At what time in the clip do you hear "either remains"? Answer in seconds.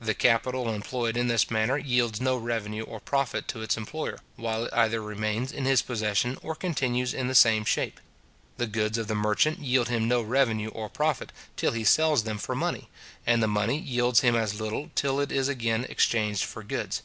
4.72-5.52